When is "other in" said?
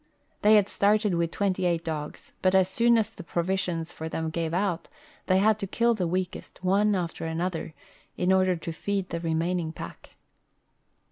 7.39-8.33